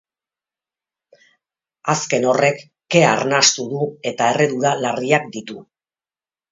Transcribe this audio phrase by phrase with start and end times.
[1.95, 2.65] Azken horrek,
[2.97, 5.63] kea arnastu du eta erredura larriak ditu.